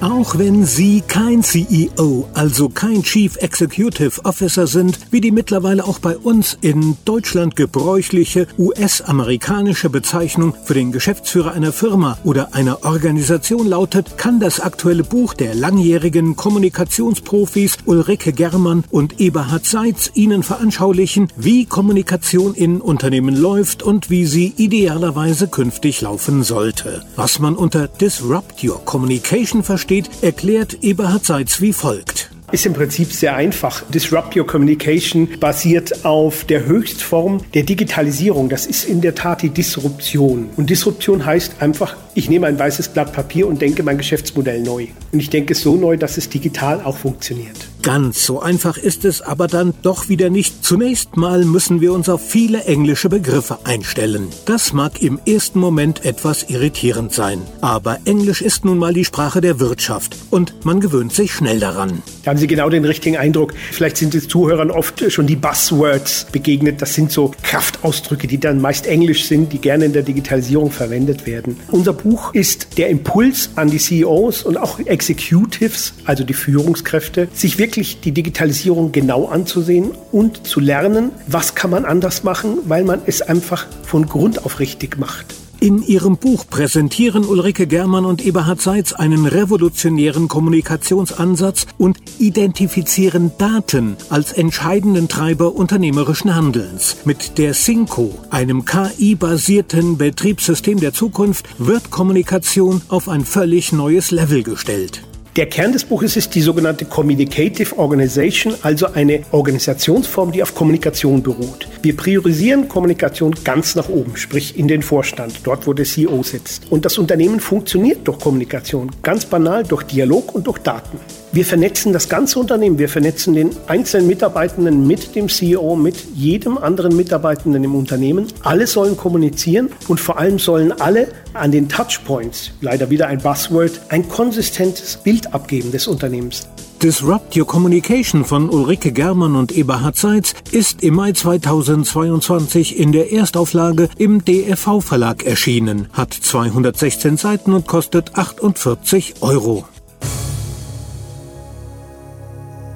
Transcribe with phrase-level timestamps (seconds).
[0.00, 5.98] Auch wenn Sie kein CEO, also kein Chief Executive Officer sind, wie die mittlerweile auch
[5.98, 13.66] bei uns in Deutschland gebräuchliche US-amerikanische Bezeichnung für den Geschäftsführer einer Firma oder einer Organisation
[13.66, 21.28] lautet, kann das aktuelle Buch der langjährigen Kommunikationsprofis Ulrike Germann und Eberhard Seitz Ihnen veranschaulichen,
[21.36, 27.04] wie Kommunikation in Unternehmen läuft und wie sie idealerweise künftig laufen sollte.
[27.16, 32.30] Was man unter Disrupt Your Communication versteht, steht, erklärt Eberhard Seitz wie folgt.
[32.52, 33.82] Ist im Prinzip sehr einfach.
[33.90, 38.48] Disrupt Your Communication basiert auf der Höchstform der Digitalisierung.
[38.48, 40.50] Das ist in der Tat die Disruption.
[40.56, 44.86] Und Disruption heißt einfach, ich nehme ein weißes Blatt Papier und denke mein Geschäftsmodell neu.
[45.10, 47.56] Und ich denke es so neu, dass es digital auch funktioniert.
[47.82, 50.62] Ganz so einfach ist es aber dann doch wieder nicht.
[50.62, 54.28] Zunächst mal müssen wir uns auf viele englische Begriffe einstellen.
[54.44, 57.40] Das mag im ersten Moment etwas irritierend sein.
[57.62, 62.02] Aber Englisch ist nun mal die Sprache der Wirtschaft und man gewöhnt sich schnell daran.
[62.22, 63.54] Da haben Sie genau den richtigen Eindruck.
[63.72, 66.82] Vielleicht sind den Zuhörern oft schon die Buzzwords begegnet.
[66.82, 71.26] Das sind so Kraftausdrücke, die dann meist englisch sind, die gerne in der Digitalisierung verwendet
[71.26, 71.56] werden.
[71.70, 77.56] Unser Buch ist der Impuls an die CEOs und auch Executives, also die Führungskräfte, sich
[77.56, 82.82] wirklich wirklich die Digitalisierung genau anzusehen und zu lernen, was kann man anders machen, weil
[82.82, 85.36] man es einfach von Grund auf richtig macht.
[85.60, 93.96] In ihrem Buch präsentieren Ulrike Germann und Eberhard Seitz einen revolutionären Kommunikationsansatz und identifizieren Daten
[94.08, 96.96] als entscheidenden Treiber unternehmerischen Handelns.
[97.04, 104.42] Mit der Synco, einem KI-basierten Betriebssystem der Zukunft, wird Kommunikation auf ein völlig neues Level
[104.42, 105.02] gestellt.
[105.36, 111.22] Der Kern des Buches ist die sogenannte Communicative Organization, also eine Organisationsform, die auf Kommunikation
[111.22, 111.68] beruht.
[111.82, 116.72] Wir priorisieren Kommunikation ganz nach oben, sprich in den Vorstand, dort wo der CEO sitzt.
[116.72, 120.98] Und das Unternehmen funktioniert durch Kommunikation, ganz banal durch Dialog und durch Daten.
[121.32, 126.58] Wir vernetzen das ganze Unternehmen, wir vernetzen den einzelnen Mitarbeitenden mit dem CEO, mit jedem
[126.58, 128.26] anderen Mitarbeitenden im Unternehmen.
[128.42, 133.80] Alle sollen kommunizieren und vor allem sollen alle an den Touchpoints, leider wieder ein Buzzword,
[133.90, 136.48] ein konsistentes Bild abgeben des Unternehmens.
[136.82, 143.12] Disrupt Your Communication von Ulrike Germann und Eberhard Seitz ist im Mai 2022 in der
[143.12, 149.66] Erstauflage im DFV Verlag erschienen, hat 216 Seiten und kostet 48 Euro.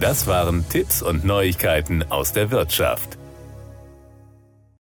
[0.00, 3.17] Das waren Tipps und Neuigkeiten aus der Wirtschaft.